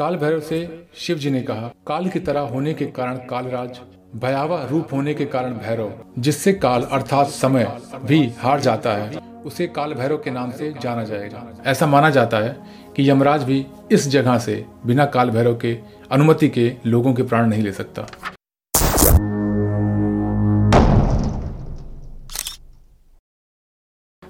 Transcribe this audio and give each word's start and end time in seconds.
काल 0.00 0.16
भैरव 0.16 0.40
से 0.40 0.58
शिव 0.96 1.16
जी 1.18 1.30
ने 1.30 1.40
कहा, 1.42 1.70
काल 1.86 2.08
की 2.08 2.20
तरह 2.20 2.40
होने 2.40 2.72
के 2.74 2.86
कारण 2.86 3.16
कालराज, 3.30 3.80
भयावह 4.16 4.62
रूप 4.70 4.92
होने 4.92 5.14
के 5.14 5.24
कारण 5.24 5.54
भैरव, 5.54 5.92
जिससे 6.18 6.52
काल 6.52 6.82
अर्थात 6.82 7.26
समय 7.26 7.66
भी 8.04 8.20
हार 8.38 8.60
जाता 8.60 8.94
है, 8.94 9.18
उसे 9.44 9.66
काल 9.66 9.92
भैरव 9.94 10.16
के 10.16 10.30
नाम 10.30 10.50
से 10.50 10.72
जाना 10.82 11.04
जाएगा। 11.04 11.44
ऐसा 11.66 11.86
माना 11.86 12.10
जाता 12.10 12.38
है 12.38 12.56
कि 12.96 13.10
यमराज 13.10 13.44
भी 13.44 13.64
इस 13.92 14.08
जगह 14.08 14.38
से 14.38 14.64
बिना 14.86 15.04
काल 15.06 15.30
भैरव 15.30 15.58
के 15.58 15.76
अनुमति 16.10 16.48
के 16.48 16.72
लोगों 16.86 17.14
के 17.14 17.22
प्राण 17.22 17.48
नहीं 17.48 17.62
ले 17.62 17.72
सकता। 17.72 18.06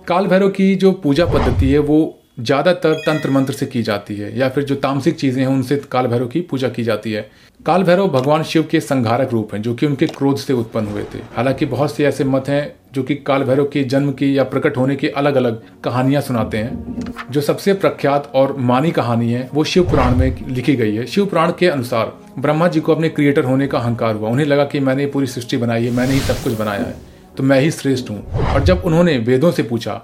काल 0.08 0.26
भैरव 0.26 0.48
की 0.48 0.74
जो 0.74 0.92
पूजा 0.92 1.26
पद्धति 1.26 1.72
है, 1.72 1.78
वो 1.78 2.16
ज़्यादातर 2.40 2.94
तंत्र 2.96 3.30
मंत्र 3.30 3.52
से 3.52 3.66
की 3.66 3.82
जाती 3.82 4.16
है, 4.16 4.36
या 4.38 4.48
फिर 4.48 4.64
जो 4.64 4.74
तामसिक 4.76 5.16
चीज़ें 5.16 5.40
हैं, 5.42 5.48
उनसे 5.48 5.76
काल 5.92 6.06
भैरव 6.06 6.26
की 6.26 6.40
पूजा 6.40 6.68
की 6.68 6.82
जाती 6.82 7.12
है। 7.12 7.28
काल 7.66 7.82
भैरव 7.82 8.08
भगवान 8.10 8.42
शिव 8.42 8.66
के 8.70 8.80
संघारक 8.80 9.32
रूप 9.32 9.54
हैं, 9.54 9.60
जो 9.62 9.74
कि 9.74 9.86
उनके 9.86 10.06
क्रोध 10.08 10.36
से 10.38 10.52
उत्पन्न 10.52 10.86
हुए 10.86 11.02
थे। 11.04 11.18
हालाँकि 11.36 11.66
बहुत 11.66 11.94
से 11.96 12.04
ऐसे 12.04 12.24
मत 12.24 12.48
हैं, 12.48 12.72
जो 12.94 13.02
कि 13.02 13.14
काल 13.16 13.42
भैरव 13.44 13.64
के 13.64 13.82
जन्म 13.84 14.12
की 14.12 14.36
या 14.38 14.44
प्रकट 14.44 14.76
होने 14.76 14.96
की 14.96 15.08
अलग 15.08 15.34
अलग 15.34 15.60
कहानियाँ 15.84 16.22
सुनाते 16.22 16.58
हैं। 16.58 17.12
जो 17.30 17.40
सबसे 17.40 17.74
प्रख्यात 17.74 18.30
और 18.34 18.56
मानी 18.60 18.90
कहानी 18.90 19.32
है, 19.32 19.48
वो 19.54 19.64
शिव 19.64 19.88
पुराण 19.90 20.16
में 20.16 20.48
लिखी 20.48 20.74
गई 20.76 20.94
है। 20.94 21.06
शिव 21.06 21.26
पुराण 21.26 21.52
के 21.58 21.68
अनुसार 21.68 22.12
ब्रह्मा 22.38 22.68
जी 22.68 22.80
को 22.80 22.94
अपने 22.94 23.08
क्रिएटर 23.08 23.44
होने 23.44 23.66
का 23.66 23.78
अहंकार 23.78 24.14
हुआ। 24.14 24.30
उन्हें 24.30 24.46
लगा 24.46 24.64
कि 24.64 24.80
मैंने 24.80 25.06
पूरी 25.06 25.26
सृष्टि 25.26 25.56
बनाई 25.56 25.84
है, 25.84 25.90
मैंने 25.90 26.12
ही 26.12 26.20
सब 26.20 26.42
कुछ 26.44 26.58
बनाया 26.58 26.80
है 26.80 26.94
तो 27.36 27.42
मैं 27.42 27.60
ही 27.60 27.70
श्रेष्ठ 27.70 28.10
हूँ। 28.10 28.22
और 28.44 28.64
जब 28.64 28.82
उन्होंने 28.84 29.16
वेदों 29.18 29.50
से 29.52 29.62
पूछा 29.62 30.00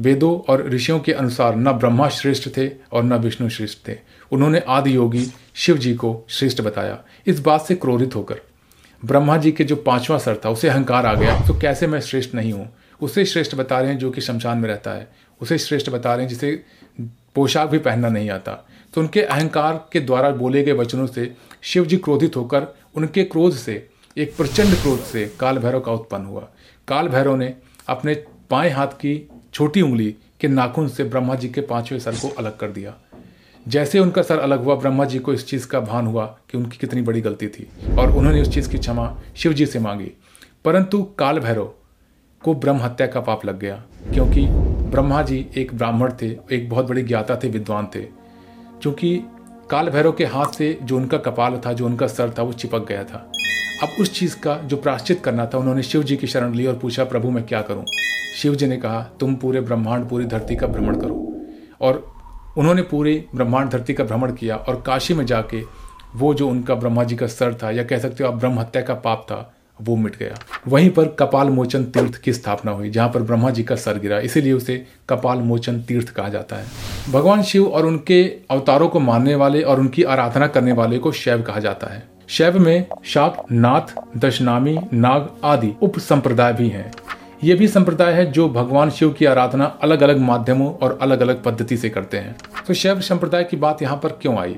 वेदों 0.00 0.38
और 0.48 0.68
ऋषियों 0.68 0.98
के 1.00 1.12
अनुसार 1.12 1.56
न 1.56 1.72
ब्रह्मा 1.72 2.08
श्रेष्ठ 2.08 2.48
थे 2.56 2.68
और 2.92 3.02
न 3.04 3.14
विष्णु 3.14 3.48
श्रेष्ठ 3.48 3.78
थे। 3.88 3.96
उन्होंने 4.32 4.62
आदि 4.68 4.94
योगी 4.96 5.26
शिव 5.54 5.78
जी 5.78 5.94
को 5.94 6.26
श्रेष्ठ 6.28 6.60
बताया। 6.60 6.98
इस 7.26 7.40
बात 7.40 7.62
से 7.62 7.74
क्रोधित 7.74 8.14
होकर, 8.16 8.40
ब्रह्मा 9.02 9.36
जी 9.36 9.52
के 9.52 9.64
जो 9.64 9.76
पांचवा 9.76 10.18
सर 10.18 10.40
था, 10.44 10.50
उसे 10.50 10.68
अहंकार 10.68 11.06
आ 11.06 11.14
गया। 11.14 11.38
तो 11.40 11.58
कैसे 11.58 11.86
मैं 11.86 12.00
श्रेष्ठ 12.00 12.34
नहीं 12.34 12.52
हूँ? 12.52 12.68
उसे 13.00 13.24
श्रेष्ठ 13.24 13.54
बता 13.54 13.80
रहे 13.80 13.90
हैं 13.90 13.98
जो 13.98 14.10
कि 14.10 14.20
शमशान 14.20 14.58
में 14.58 14.68
रहता 14.68 14.90
है। 14.90 15.08
उसे 15.40 15.58
श्रेष्ठ 15.58 15.90
बता 15.90 16.14
रहे 16.14 16.22
हैं 16.22 16.28
जिसे 16.28 16.62
पोशाक 17.34 17.68
भी 17.68 17.78
पहनना 17.78 18.08
नहीं 18.08 18.30
आता। 18.30 18.52
तो 18.94 19.00
उनके 19.00 19.22
अहंकार 19.22 19.74
के 19.92 20.00
द्वारा 20.00 20.30
बोले 20.30 20.62
गए 20.62 20.72
वचनों 20.72 21.06
से 21.06 21.32
शिव 21.62 21.86
जी 21.86 21.96
क्रोधित 21.96 22.36
होकर, 22.36 22.66
उनके 22.94 23.24
क्रोध 23.24 23.52
से, 23.52 23.86
एक 24.16 24.36
प्रचंड 24.36 24.74
क्रोध 24.74 25.00
से 25.00 25.26
काल 25.40 25.58
भैरव 25.58 25.80
का 25.80 25.92
उत्पन्न 25.92 26.24
हुआ। 26.24 26.48
काल 26.88 27.08
भैरव 27.08 27.36
ने 27.36 27.54
अपने 27.88 28.14
बाएँ 28.50 28.70
हाथ 28.70 28.86
की 28.86 29.28
छोटी 29.52 29.82
उंगली 29.82 30.14
के 30.40 30.48
नाखून 30.48 30.88
से 30.88 31.04
ब्रह्मा 31.04 31.34
जी 31.34 31.48
के 31.48 31.60
पाँचवें 31.60 31.98
सर 31.98 32.14
को 32.14 32.28
अलग 32.28 32.56
कर 32.56 32.70
दिया। 32.70 32.94
जैसे 33.68 33.98
उनका 33.98 34.22
सर 34.22 34.38
अलग 34.38 34.64
हुआ, 34.64 34.74
ब्रह्मा 34.74 35.04
जी 35.04 35.18
को 35.18 35.32
इस 35.32 35.46
चीज़ 35.46 35.66
का 35.66 35.80
भान 35.80 36.06
हुआ 36.06 36.26
कि 36.50 36.58
उनकी 36.58 36.78
कितनी 36.78 37.02
बड़ी 37.02 37.20
गलती 37.20 37.48
थी 37.48 37.68
और 37.98 38.16
उन्होंने 38.16 38.42
उस 38.42 38.54
चीज़ 38.54 38.70
की 38.70 38.78
क्षमा 38.78 39.20
शिव 39.36 39.52
जी 39.52 39.66
से 39.66 39.78
मांगी। 39.78 40.12
परंतु 40.64 41.02
काल 41.02 41.38
भैरव 41.38 41.72
को 42.44 42.54
ब्रह्म 42.54 42.78
हत्या 42.78 43.06
का 43.06 43.20
पाप 43.20 43.44
लग 43.44 43.58
गया, 43.58 43.82
क्योंकि 44.14 44.46
ब्रह्मा 44.90 45.22
जी 45.22 45.46
एक 45.56 45.74
ब्राह्मण 45.74 46.12
थे, 46.22 46.36
एक 46.52 46.68
बहुत 46.70 46.86
बड़े 46.86 47.02
ज्ञाता 47.02 47.36
थे, 47.36 47.48
विद्वान 47.48 47.88
थे। 47.94 48.00
क्योंकि 48.82 49.20
काल 49.70 49.88
भैरव 49.88 50.12
के 50.12 50.24
हाथ 50.24 50.46
से 50.46 50.78
जो 50.82 50.96
उनका 50.96 51.18
कपाल 51.18 51.60
था, 51.66 51.72
जो 51.72 51.86
उनका 51.86 52.06
सर 52.06 52.30
था, 52.38 52.42
वो 52.42 52.52
चिपक 52.52 52.86
गया 52.88 53.04
था। 53.04 53.32
अब 53.82 53.88
उस 54.00 54.12
चीज़ 54.14 54.38
का 54.40 54.54
जो 54.56 54.76
प्राश्चित 54.76 55.20
करना 55.24 55.46
था, 55.46 55.58
उन्होंने 55.58 55.82
शिव 55.82 56.02
जी 56.02 56.16
की 56.16 56.26
शरण 56.26 56.54
ली 56.54 56.66
और 56.66 56.74
पूछा, 56.74 57.04
प्रभु, 57.04 57.30
मैं 57.30 57.46
क्या 57.46 57.62
करूँ? 57.62 57.84
शिव 58.36 58.54
जी 58.54 58.66
ने 58.66 58.76
कहा, 58.76 59.02
तुम 59.20 59.34
पूरे 59.34 59.60
ब्रह्मांड, 59.60 60.08
पूरी 60.08 60.24
धरती 60.24 60.56
का 60.56 60.66
भ्रमण 60.66 61.00
करो। 61.00 61.34
और 61.80 62.12
उन्होंने 62.58 62.82
पूरे 62.82 63.24
ब्रह्मांड, 63.34 63.70
धरती 63.70 63.94
का 63.94 64.04
भ्रमण 64.04 64.32
किया 64.32 64.56
और 64.56 64.82
काशी 64.86 65.14
में 65.14 65.26
जाके 65.26 65.62
वो 66.14 66.34
जो 66.34 66.48
उनका 66.48 66.74
ब्रह्मा 66.74 67.04
जी 67.04 67.16
का 67.16 67.26
सर 67.26 67.54
था, 67.54 67.70
या 67.70 67.84
कह 67.84 67.98
सकते 67.98 68.24
हो 68.24 68.30
आप 68.30 68.36
ब्रह्म 68.36 68.58
हत्या 68.58 68.82
का 68.82 68.94
पाप 68.94 69.26
था 69.30 69.54
वो 69.82 69.96
मिट 69.96 70.16
गया। 70.16 70.34
वहीं 70.68 70.90
पर 70.90 71.04
कपाल 71.04 71.48
मोचन 71.48 71.84
तीर्थ 71.84 72.16
की 72.16 72.32
स्थापना 72.32 72.72
हुई, 72.72 72.90
जहाँ 72.90 73.08
पर 73.08 73.22
ब्रह्मा 73.22 73.50
जी 73.50 73.62
का 73.62 73.76
सर 73.76 73.98
गिरा। 73.98 74.18
इसीलिए 74.18 74.52
उसे 74.52 74.86
कपाल 75.08 75.38
मोचन 75.38 75.80
तीर्थ 75.82 76.08
कहा 76.08 76.28
जाता 76.28 76.56
है। 76.56 76.64
भगवान 77.12 77.42
शिव 77.42 77.66
और 77.66 77.86
उनके 77.86 78.24
अवतारों 78.50 78.88
को 78.88 79.00
मानने 79.00 79.34
वाले 79.34 79.62
और 79.62 79.80
उनकी 79.80 80.02
आराधना 80.02 80.46
करने 80.46 80.72
वाले 80.72 80.98
को 80.98 81.12
शैव 81.12 81.42
कहा 81.42 81.60
जाता 81.60 81.94
है। 81.94 82.08
शैव 82.28 82.58
में 82.58 82.86
शाक, 83.04 83.46
नाथ, 83.52 84.18
दशनामी, 84.18 84.78
नाग 84.92 85.28
आदि 85.44 85.72
उप 85.82 85.98
संप्रदाय 85.98 86.52
भी 86.52 86.68
हैं। 86.68 86.92
ये 87.44 87.54
भी 87.54 87.68
संप्रदाय 87.68 88.12
है 88.12 88.32
जो 88.32 88.48
भगवान 88.48 88.90
शिव 88.90 89.10
की 89.10 89.24
आराधना 89.24 89.64
अलग 89.64 90.02
अलग 90.02 90.18
माध्यमों 90.18 90.72
और 90.72 90.98
अलग 91.02 91.20
अलग 91.20 91.42
पद्धति 91.42 91.76
से 91.76 91.90
करते 91.90 92.16
हैं। 92.16 92.36
तो 92.66 92.74
शैव 92.74 93.00
संप्रदाय 93.00 93.44
की 93.44 93.56
बात 93.56 93.82
यहाँ 93.82 93.96
पर 93.96 94.08
क्यों 94.08 94.38
आई? 94.38 94.56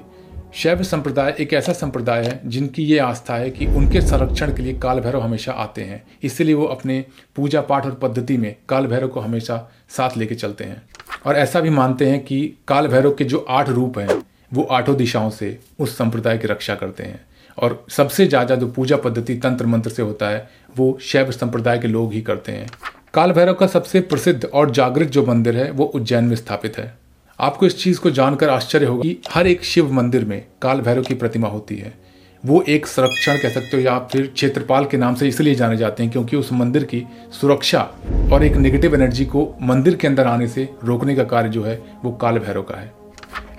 शैव 0.55 0.83
संप्रदाय 0.83 1.34
एक 1.41 1.53
ऐसा 1.53 1.72
संप्रदाय 1.72 2.25
है 2.25 2.41
जिनकी 2.44 2.83
ये 2.83 2.99
आस्था 2.99 3.34
है 3.34 3.50
कि 3.50 3.66
उनके 3.66 4.00
संरक्षण 4.00 4.55
के 4.55 4.62
लिए 4.62 4.75
काल 4.75 5.00
भैरव 5.00 5.21
हमेशा 5.21 5.53
आते 5.53 5.83
हैं। 5.83 6.03
इसलिए 6.22 6.55
वो 6.55 6.65
अपने 6.65 7.05
पूजा 7.37 7.61
पाठ 7.61 7.87
और 7.87 7.94
पद्धति 7.94 8.37
में 8.37 8.55
काल 8.69 8.87
भैरव 8.87 9.09
को 9.09 9.21
हमेशा 9.21 9.71
साथ 9.89 10.16
लेके 10.16 10.34
चलते 10.34 10.65
हैं। 10.65 10.83
और 11.27 11.37
ऐसा 11.37 11.60
भी 11.60 11.71
मानते 11.71 12.10
हैं 12.10 12.21
कि 12.25 12.41
काल 12.69 12.89
भैरव 12.89 13.15
के 13.15 13.25
जो 13.25 13.44
आठ 13.49 13.69
रूप 13.69 13.99
हैं, 13.99 14.22
वो 14.55 14.62
आठों 14.62 14.97
दिशाओं 14.97 15.31
से 15.31 15.59
उस 15.78 15.97
संप्रदाय 15.99 16.39
की 16.39 16.49
रक्षा 16.49 16.75
करते 16.75 17.03
हैं। 17.03 17.21
और 17.59 17.84
सबसे 17.91 18.27
ज़्यादा 18.27 18.55
जो 18.55 18.69
पूजा 18.69 18.97
पद्धति 18.97 19.34
तंत्र 19.34 19.66
मंत्र 19.66 19.91
से 19.91 20.03
होता 20.03 20.28
है, 20.28 20.49
वो 20.77 20.99
शैव 21.03 21.31
संप्रदाय 21.31 21.78
के 21.78 21.89
लोग 21.89 22.12
ही 22.12 22.21
करते 22.21 22.53
हैं। 22.53 22.69
काल 23.15 23.33
भैरव 23.33 23.55
का 23.55 23.66
सबसे 23.66 24.00
प्रसिद्ध 24.00 24.44
और 24.44 24.71
जागृत 24.71 25.09
जो 25.09 25.27
मंदिर 25.27 25.56
है, 25.56 25.71
वो 25.71 25.84
उज्जैन 25.84 26.25
में 26.25 26.37
स्थापित 26.37 26.78
है। 26.78 27.00
आपको 27.41 27.67
इस 27.67 27.77
चीज़ 27.78 28.01
को 28.01 28.11
जानकर 28.11 28.49
आश्चर्य 28.49 28.87
होगी 28.87 29.17
हर 29.31 29.47
एक 29.47 29.65
शिव 29.65 29.93
मंदिर 29.93 30.25
में 30.25 30.43
काल 30.62 30.81
भैरव 30.81 31.03
की 31.03 31.15
प्रतिमा 31.15 31.49
होती 31.49 31.77
है। 31.77 31.93
वो 32.45 32.62
एक 32.69 32.87
संरक्षण 32.87 33.39
कह 33.39 33.49
सकते 33.49 33.77
हो 33.77 33.83
या 33.83 33.99
फिर 34.12 34.27
क्षेत्रपाल 34.27 34.84
के 34.84 34.97
नाम 34.97 35.15
से 35.15 35.28
इसलिए 35.28 35.55
जाने 35.55 35.77
जाते 35.77 36.03
हैं 36.03 36.12
क्योंकि 36.12 36.37
उस 36.37 36.53
मंदिर 36.53 36.84
की 36.84 37.03
सुरक्षा 37.33 37.81
और 38.33 38.45
एक 38.45 38.56
नेगेटिव 38.56 38.95
एनर्जी 38.95 39.25
को 39.25 39.49
मंदिर 39.62 39.97
के 39.97 40.06
अंदर 40.06 40.27
आने 40.27 40.49
से 40.49 40.69
रोकने 40.84 41.15
का 41.17 41.25
कार्य 41.25 41.49
जो 41.49 41.62
है, 41.65 41.81
वो 42.05 42.12
काल 42.12 42.39
भैरव 42.39 42.62
का 42.62 42.77
है। 42.77 42.93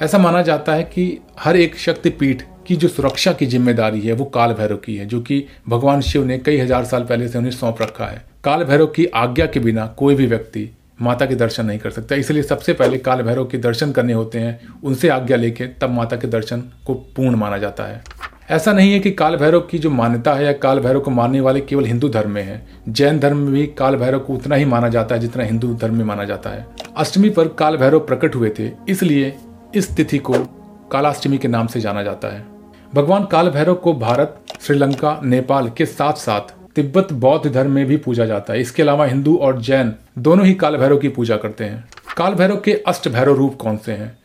ऐसा 0.01 0.17
माना 0.17 0.41
जाता 0.41 0.73
है 0.73 0.83
कि 0.83 1.17
हर 1.39 1.57
एक 1.57 1.77
शक्तिपीठ 1.77 2.43
की 2.67 2.75
जो 2.75 2.87
सुरक्षा 2.87 3.33
की 3.33 3.45
ज़िम्मेदारी 3.45 4.01
है, 4.01 4.13
वो 4.13 4.25
काल 4.25 4.53
भैरव 4.53 4.77
की 4.77 4.95
है, 4.95 5.05
जो 5.05 5.21
कि 5.21 5.43
भगवान 5.69 6.01
शिव 6.01 6.25
ने 6.25 6.37
कई 6.39 6.57
हज़ार 6.57 6.85
साल 6.85 7.03
पहले 7.03 7.27
से 7.27 7.37
उन्हें 7.37 7.51
सौंप 7.51 7.81
रखा 7.81 8.05
है। 8.05 8.23
काल 8.43 8.63
भैरव 8.63 8.87
की 8.87 9.05
आज्ञा 9.05 9.45
के 9.45 9.59
बिना 9.59 9.85
कोई 9.97 10.15
भी 10.15 10.25
व्यक्ति 10.27 10.69
माता 11.01 11.25
के 11.25 11.35
दर्शन 11.35 11.65
नहीं 11.65 11.79
कर 11.79 11.89
सकता। 11.89 12.15
इसलिए 12.15 12.43
सबसे 12.43 12.73
पहले 12.73 12.97
काल 12.97 13.21
भैरव 13.21 13.45
के 13.45 13.57
दर्शन 13.57 13.91
करने 13.91 14.13
होते 14.13 14.39
हैं, 14.39 14.59
उनसे 14.83 15.09
आज्ञा 15.09 15.37
लेके 15.37 15.67
तब 15.81 15.89
माता 15.89 16.15
के 16.15 16.27
दर्शन 16.27 16.63
को 16.87 16.93
पूर्ण 16.93 17.35
माना 17.35 17.57
जाता 17.57 17.83
है। 17.83 18.03
ऐसा 18.51 18.71
नहीं 18.73 18.91
है 18.93 18.99
कि 18.99 19.11
काल 19.11 19.35
भैरव 19.35 19.59
की 19.61 19.77
जो 19.79 19.89
मान्यता 19.89 20.33
है 20.33 20.45
या 20.45 20.53
काल 20.53 20.79
भैरव 20.79 20.99
को 20.99 21.11
मानने 21.11 21.39
वाले 21.41 21.59
केवल 21.61 21.85
हिंदू 21.85 22.09
धर्म 22.09 22.31
में 22.31 22.41
है। 22.43 22.65
जैन 22.89 23.19
धर्म 23.19 23.37
में 23.37 23.51
भी 23.53 23.65
काल 23.77 23.95
भैरव 23.95 24.19
को 24.19 24.33
उतना 24.33 24.55
ही 24.55 24.65
माना 24.65 24.89
जाता 24.89 25.15
है 25.15 25.21
जितना 25.21 25.43
हिंदू 25.43 25.73
धर्म 25.73 25.97
में 25.97 26.05
माना 26.05 26.23
जाता 26.23 26.49
है। 26.49 26.65
अष्टमी 26.97 27.29
पर 27.29 27.47
काल 27.49 27.77
भैरव 27.77 27.99
प्रकट 27.99 28.35
हुए 28.35 28.51
थे, 28.59 28.71
इसलिए 28.89 29.33
इस 29.75 29.95
तिथि 29.95 30.17
को 30.17 30.33
कालाष्टमी 30.91 31.37
के 31.37 31.47
नाम 31.47 31.67
से 31.67 31.81
जाना 31.81 32.03
जाता 32.03 32.27
है। 32.27 32.45
भगवान 32.95 33.25
काल 33.25 33.49
भैरव 33.49 33.75
को 33.75 33.93
भारत, 33.93 34.39
श्रीलंका, 34.61 35.19
नेपाल 35.23 35.69
के 35.69 35.85
साथ 35.85 36.13
साथ 36.13 36.53
तिब्बत 36.75 37.13
बौद्ध 37.13 37.51
धर्म 37.51 37.71
में 37.71 37.85
भी 37.85 37.97
पूजा 37.97 38.25
जाता 38.25 38.53
है। 38.53 38.61
इसके 38.61 38.83
अलावा 38.83 39.05
हिंदू 39.05 39.35
और 39.35 39.61
जैन 39.61 39.93
दोनों 40.17 40.45
ही 40.45 40.53
काल 40.53 40.77
भैरव 40.77 40.97
की 40.97 41.09
पूजा 41.09 41.37
करते 41.37 41.63
हैं। 41.63 41.83
काल 42.17 42.33
भैरव 42.33 42.55
के 42.55 42.73
अष्ट 42.87 43.07
भैरव 43.09 43.35
रूप 43.35 43.55
कौन 43.55 43.77
से 43.77 43.91
हैं? 43.91 44.17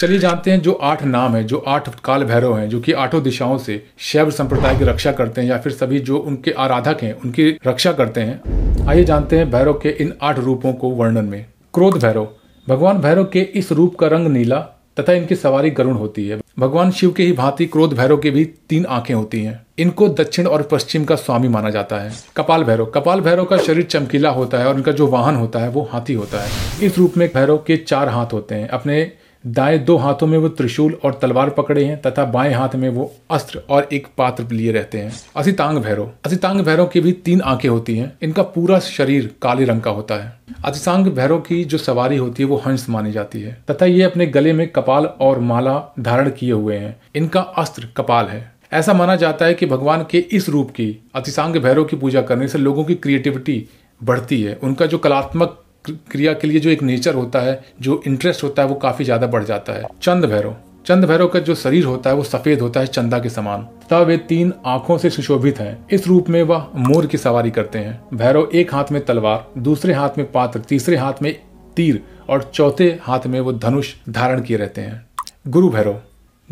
चलिए 0.00 0.18
जानते 0.18 0.50
हैं 0.50 0.60
जो 0.60 0.72
आठ 0.72 1.02
नाम 1.02 1.36
है, 1.36 1.44
जो 1.44 1.58
आठ 1.58 1.88
काल 2.04 2.24
भैरव 2.24 2.56
हैं, 2.58 2.68
जो 2.68 2.80
कि 2.80 2.92
आठों 2.92 3.22
दिशाओं 3.22 3.58
से 3.58 3.82
शैव 3.98 4.30
संप्रदाय 4.30 4.78
की 4.78 4.84
रक्षा 4.84 5.12
करते 5.12 5.40
हैं 5.40 5.48
या 5.48 5.58
फिर 5.58 5.72
सभी 5.72 5.98
जो 5.98 6.18
उनके 6.18 6.50
आराधक 6.50 7.02
हैं, 7.02 7.12
उनकी 7.14 7.48
रक्षा 7.66 7.92
करते 7.92 8.20
हैं। 8.20 8.86
आइए 8.88 9.04
जानते 9.04 9.38
हैं 9.38 9.50
भैरव 9.50 9.72
के 9.72 9.88
इन 9.88 10.12
आठ 10.22 10.38
रूपों 10.38 10.72
को 10.72 10.90
वर्णन 10.90 11.24
में। 11.24 11.46
क्रोध 11.74 12.00
भैरव। 12.02 12.28
भगवान 12.68 12.98
भैरव 12.98 13.24
के 13.24 13.40
इस 13.40 13.72
रूप 13.72 13.94
का 13.94 14.06
रंग 14.06 14.26
नीला 14.26 14.60
तथा 15.00 15.12
इनकी 15.12 15.36
सवारी 15.36 15.70
गरुण 15.70 15.94
होती 15.94 16.28
है। 16.28 16.41
भगवान 16.58 16.90
शिव 16.90 17.12
के 17.12 17.22
ही 17.22 17.32
भांति 17.32 17.66
क्रोध 17.66 17.92
भैरव 17.92 18.16
के 18.16 18.30
भी 18.30 18.44
तीन 18.44 18.86
आँखें 18.86 19.14
होती 19.14 19.42
हैं। 19.42 19.66
इनको 19.78 20.08
दक्षिण 20.08 20.46
और 20.46 20.62
पश्चिम 20.62 21.04
का 21.04 21.14
स्वामी 21.14 21.48
माना 21.48 21.70
जाता 21.70 21.96
है। 21.96 22.12
कपाल 22.36 22.64
भैरव। 22.64 22.86
कपाल 22.86 23.20
भैरव 23.20 23.44
का 23.44 23.56
शरीर 23.56 23.84
चमकीला 23.84 24.30
होता 24.30 24.58
है 24.58 24.66
और 24.66 24.74
इनका 24.74 24.92
जो 24.92 25.06
वाहन 25.06 25.34
होता 25.34 25.58
है, 25.58 25.68
वो 25.68 25.88
हाथी 25.92 26.12
होता 26.12 26.42
है। 26.42 26.50
इस 26.82 26.98
रूप 26.98 27.16
में 27.16 27.30
भैरव 27.34 27.56
के 27.56 27.76
चार 27.76 28.08
हाथ 28.08 28.26
होते 28.32 28.54
हैं। 28.54 28.68
अपने 28.68 29.12
दाएँ 29.46 29.78
दो 29.78 29.96
हाथों 29.96 30.26
में 30.26 30.38
वो 30.38 30.48
त्रिशूल 30.48 30.98
और 31.04 31.18
तलवार 31.22 31.50
पकड़े 31.50 31.84
हैं, 31.84 32.02
तथा 32.02 32.24
बाएँ 32.24 32.54
हाथ 32.54 32.68
में 32.74 32.88
वो 32.88 33.14
अस्त्र 33.30 33.62
और 33.70 33.88
एक 33.92 34.06
पात्र 34.18 34.46
लिए 34.52 34.72
रहते 34.72 34.98
हैं। 34.98 35.12
असितांग 35.36 35.78
भैरव। 35.78 36.10
असितांग 36.26 36.60
भैरव 36.60 36.86
की 36.86 37.00
भी 37.00 37.12
तीन 37.12 37.40
आँखें 37.40 37.68
होती 37.68 37.98
हैं। 37.98 38.12
इनका 38.22 38.42
पूरा 38.42 38.78
शरीर 38.78 39.34
काले 39.42 39.64
रंग 39.64 39.80
का 39.80 39.90
होता 39.90 40.14
है। 40.14 40.38
अतिसांग 40.64 41.06
भैरव 41.06 41.38
की 41.38 41.64
जो 41.64 41.78
सवारी 41.78 42.16
होती 42.16 42.42
है, 42.42 42.48
वो 42.48 42.56
हंस 42.56 42.86
मानी 42.88 43.12
जाती 43.12 43.40
है, 43.40 43.64
तथा 43.70 43.86
ये 43.86 44.02
अपने 44.02 44.26
गले 44.26 44.52
में 44.52 44.68
कपाल 44.68 45.04
और 45.06 45.38
माला 45.38 45.94
धारण 46.00 46.30
किए 46.30 46.52
हुए 46.52 46.76
हैं। 46.76 47.00
इनका 47.14 47.40
अस्त्र 47.40 47.88
कपाल 47.96 48.26
है। 48.26 48.52
ऐसा 48.72 48.92
माना 48.92 49.16
जाता 49.16 49.44
है 49.44 49.54
कि 49.54 49.66
भगवान 49.66 50.06
के 50.10 50.18
इस 50.18 50.48
रूप 50.48 50.70
की 50.70 51.04
अतिसांग 51.14 51.56
भैरव 51.56 51.84
की 51.84 51.96
पूजा 51.96 52.22
करने 52.22 52.48
से 52.48 52.58
लोगों 52.58 52.84
की 52.84 52.94
क्रिएटिविटी 52.94 53.66
बढ़ती 54.04 54.42
है। 54.42 54.58
उनका 54.62 54.86
जो 54.86 54.98
कलात्मक 54.98 55.58
क्रिया 55.90 56.32
के 56.32 56.46
लिए 56.46 56.60
जो 56.60 56.70
एक 56.70 56.82
नेचर 56.82 57.14
होता 57.14 57.40
है, 57.40 57.64
जो 57.80 58.02
इंटरेस्ट 58.06 58.44
होता 58.44 58.62
है, 58.62 58.68
वो 58.68 58.74
काफ़ी 58.74 59.04
ज़्यादा 59.04 59.26
बढ़ 59.26 59.44
जाता 59.44 59.72
है। 59.72 59.84
चंद 60.02 60.24
भैरव। 60.24 60.56
चंद 60.86 61.04
भैरव 61.04 61.28
का 61.28 61.38
जो 61.38 61.54
शरीर 61.54 61.84
होता 61.84 62.10
है, 62.10 62.16
वो 62.16 62.22
सफ़ेद 62.22 62.60
होता 62.60 62.80
है, 62.80 62.86
चंदा 62.86 63.18
के 63.18 63.28
समान। 63.28 63.62
तथा 63.62 63.98
वे 63.98 64.16
तीन 64.16 64.52
आँखों 64.66 64.98
से 64.98 65.10
सुशोभित 65.10 65.58
हैं। 65.58 65.86
इस 65.90 66.06
रूप 66.06 66.28
में 66.28 66.42
वह 66.42 66.66
मोर 66.76 67.06
की 67.06 67.18
सवारी 67.18 67.50
करते 67.50 67.78
हैं। 67.78 68.04
भैरव 68.14 68.48
एक 68.54 68.74
हाथ 68.74 68.84
में 68.92 69.04
तलवार, 69.04 69.46
दूसरे 69.58 69.94
हाथ 69.94 70.10
में 70.18 70.32
पात्र, 70.32 70.60
तीसरे 70.60 70.96
हाथ 70.96 71.12
में 71.22 71.38
तीर 71.76 72.02
और 72.28 72.50
चौथे 72.54 72.98
हाथ 73.02 73.20
में 73.26 73.40
वो 73.40 73.52
धनुष 73.52 73.94
धारण 74.08 74.42
किए 74.42 74.56
रहते 74.56 74.80
हैं। 74.80 75.06
गुरु 75.48 75.68
भैरव। 75.68 76.00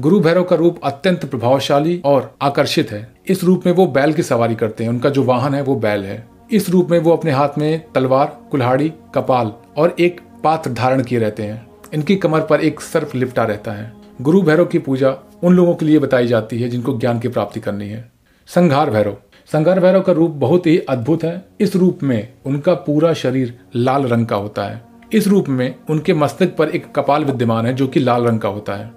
गुरु 0.01 0.21
भैरव 0.21 0.45
का 0.45 0.57
रूप 0.57 0.81
अत्यंत 0.85 1.25
प्रभावशाली 1.25 2.03
और 2.05 2.35
आकर्षित 2.43 2.91
है। 2.91 3.15
इस 3.29 3.45
रूप 3.45 3.63
में 3.67 3.73
वो 3.73 3.87
बैल 3.87 4.13
की 4.13 4.23
सवारी 4.23 4.55
करते 4.55 4.85
हैं। 4.85 4.91
उनका 4.91 5.11
जो 5.11 5.23
वाहन 5.23 5.55
है, 5.55 5.63
वो 5.63 5.77
बैल 5.77 6.05
है। 6.05 6.30
इस 6.53 6.71
रूप 6.71 6.91
में 6.91 6.99
वो 6.99 7.13
अपने 7.13 7.31
हाथ 7.31 7.49
में 7.59 7.85
तलवार, 7.95 8.41
कुल्हाड़ी, 8.51 8.93
कपाल 9.15 9.53
और 9.77 9.97
एक 10.01 10.21
पात्र 10.45 10.71
धारण 10.71 11.03
किए 11.03 11.19
रहते 11.19 11.43
हैं। 11.43 11.67
इनकी 11.95 12.17
कमर 12.17 12.41
पर 12.41 12.61
एक 12.61 12.81
सर्फ 12.81 13.15
लिपटा 13.15 13.45
रहता 13.45 13.73
है। 13.73 13.93
गुरु 14.21 14.43
भैरव 14.43 14.65
की 14.65 14.79
पूजा 14.79 15.17
उन 15.43 15.55
लोगों 15.55 15.75
के 15.75 15.87
लिए 15.87 15.99
बताई 15.99 16.27
जाती 16.27 16.63
है 16.63 16.69
जिनको 16.69 16.99
ज्ञान 16.99 17.19
की 17.19 17.29
प्राप्ति 17.29 17.61
करनी 17.61 17.89
है। 17.89 18.13
संघार 18.47 18.91
भैरव। 18.91 19.17
संघार 19.53 19.81
भैरव 19.81 20.01
का 20.01 20.13
रूप 20.13 20.31
बहुत 20.31 20.67
ही 20.67 20.79
अद्भुत 20.79 21.25
है। 21.25 21.45
इस 21.61 21.77
रूप 21.77 21.99
में 22.03 22.33
उनका 22.47 22.75
पूरा 22.75 23.13
शरीर 23.13 23.59
लाल 23.77 24.03
रंग 24.03 24.27
का 24.27 24.37
होता 24.37 24.65
है। 24.65 24.83
इस 25.13 25.29
रूप 25.29 25.49
में 25.49 25.75
उनके 25.91 26.15
मस्तक 26.15 26.57
पर 26.57 26.69
एक 26.69 26.95
कपाल 26.95 27.25
विद्यमान 27.25 27.67
है 27.67 27.75
जो 27.75 27.87
कि 27.87 28.01
लाल 28.01 28.25
रंग 28.25 28.41
का 28.41 28.49
होता 28.49 28.75
है। 28.75 28.91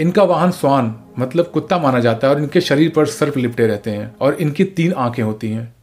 इनका 0.00 0.22
वाहन 0.22 0.50
स्वान 0.50 0.96
मतलब 1.18 1.44
कुत्ता 1.44 1.78
माना 1.78 2.00
जाता 2.00 2.28
है 2.28 2.34
और 2.34 2.40
इनके 2.40 2.60
शरीर 2.60 2.92
पर 2.96 3.06
सर्प 3.06 3.36
लिपटे 3.36 3.66
रहते 3.66 3.90
हैं 3.90 4.16
और 4.20 4.34
इनकी 4.34 4.64
तीन 4.64 4.92
आँखें 4.92 5.22
होती 5.22 5.50
हैं। 5.50 5.74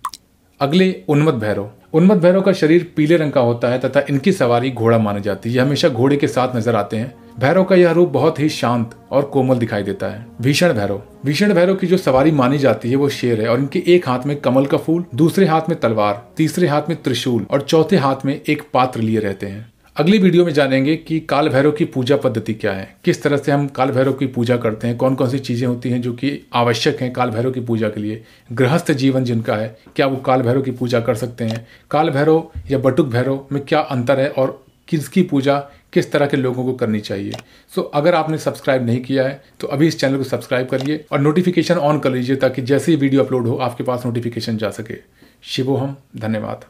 अगले 0.59 1.03
उन्मत 1.07 1.33
भैरव। 1.33 1.69
उन्मत 1.93 2.17
भैरव 2.17 2.41
का 2.41 2.51
शरीर 2.53 2.93
पीले 2.95 3.17
रंग 3.17 3.31
का 3.31 3.41
होता 3.41 3.67
है 3.67 3.79
तथा 3.79 4.05
इनकी 4.09 4.31
सवारी 4.31 4.71
घोड़ा 4.71 4.97
मानी 4.97 5.21
जाती 5.21 5.53
है। 5.53 5.61
हमेशा 5.61 5.89
घोड़े 5.89 6.17
के 6.17 6.27
साथ 6.27 6.55
नज़र 6.55 6.75
आते 6.75 6.97
हैं। 6.97 7.13
भैरव 7.39 7.63
का 7.63 7.75
यह 7.75 7.91
रूप 7.91 8.09
बहुत 8.09 8.39
ही 8.39 8.49
शांत 8.49 8.95
और 9.11 9.23
कोमल 9.23 9.57
दिखाई 9.57 9.83
देता 9.83 10.07
है। 10.07 10.25
भीषण 10.41 10.73
भैरव। 10.73 11.01
भीषण 11.25 11.53
भैरव 11.53 11.75
की 11.75 11.87
जो 11.87 11.97
सवारी 11.97 12.31
मानी 12.31 12.57
जाती 12.57 12.89
है, 12.89 12.95
वो 12.95 13.09
शेर 13.09 13.41
है 13.41 13.47
और 13.47 13.59
इनके 13.59 13.83
एक 13.87 14.07
हाथ 14.09 14.25
में 14.25 14.39
कमल 14.41 14.65
का 14.65 14.77
फूल, 14.77 15.05
दूसरे 15.15 15.45
हाथ 15.45 15.69
में 15.69 15.79
तलवार, 15.79 16.25
तीसरे 16.37 16.67
हाथ 16.67 16.89
में 16.89 17.01
त्रिशूल 17.03 17.45
और 17.51 17.61
चौथे 17.61 17.97
हाथ 17.97 18.25
में 18.25 18.41
एक 18.49 18.63
पात्र 18.73 19.01
लिए 19.01 19.19
रहते 19.19 19.45
हैं। 19.45 19.74
अगली 19.95 20.17
वीडियो 20.17 20.43
में 20.45 20.51
जानेंगे 20.53 20.95
कि 20.97 21.19
काल 21.19 21.47
भैरव 21.49 21.71
की 21.71 21.85
पूजा 21.85 22.15
पद्धति 22.17 22.53
क्या 22.53 22.71
है। 22.71 22.87
किस 23.05 23.21
तरह 23.23 23.37
से 23.37 23.51
हम 23.51 23.67
काल 23.67 23.91
भैरव 23.91 24.13
की 24.13 24.25
पूजा 24.27 24.57
करते 24.57 24.87
हैं 24.87 24.97
कौन 24.97 25.15
कौन 25.15 25.29
सी 25.29 25.39
चीज़ें 25.39 25.67
होती 25.67 25.89
हैं 25.89 26.01
जो 26.01 26.11
कि 26.13 26.31
आवश्यक 26.53 27.01
हैं 27.01 27.11
काल 27.13 27.29
भैरव 27.31 27.51
की 27.51 27.59
पूजा 27.61 27.89
के 27.89 28.01
लिए। 28.01 28.23
गृहस्थ 28.51 28.91
जीवन 28.93 29.23
जिनका 29.23 29.55
है 29.55 29.77
क्या 29.95 30.07
वो 30.07 30.17
काल 30.17 30.41
भैरव 30.41 30.61
की 30.61 30.71
पूजा 30.71 30.99
कर 30.99 31.15
सकते 31.15 31.43
हैं? 31.43 31.65
काल 31.91 32.09
भैरव 32.09 32.51
या 32.71 32.77
बटुक 32.79 33.07
भैरव 33.07 33.47
में 33.51 33.63
क्या 33.63 33.79
अंतर 33.79 34.19
है 34.19 34.29
और 34.29 34.61
किसकी 34.87 35.23
पूजा 35.23 35.57
किस 35.93 36.11
तरह 36.11 36.27
के 36.27 36.37
लोगों 36.37 36.65
को 36.65 36.73
करनी 36.73 36.99
चाहिए? 36.99 37.31
सो 37.71 37.81
so, 37.81 37.87
अगर 37.93 38.15
आपने 38.15 38.37
सब्सक्राइब 38.39 38.85
नहीं 38.85 39.01
किया 39.01 39.27
है 39.27 39.41
तो 39.59 39.67
अभी 39.67 39.87
इस 39.87 39.99
चैनल 39.99 40.17
को 40.17 40.23
सब्सक्राइब 40.25 40.67
करिए 40.67 41.05
और 41.11 41.21
नोटिफिकेशन 41.21 41.77
ऑन 41.77 41.99
कर 41.99 42.11
लीजिए 42.11 42.35
ताकि 42.35 42.61
जैसे 42.63 42.91
ही 42.91 42.97
वीडियो 42.97 43.23
अपलोड 43.23 43.47
हो 43.47 43.57
आपके 43.57 43.83
पास 43.83 44.05
नोटिफिकेशन 44.05 44.57
जा 44.57 44.69
सके। 44.71 44.97
शिवो 45.45 45.75
हम 45.75 45.97
धन्यवाद। 46.17 46.65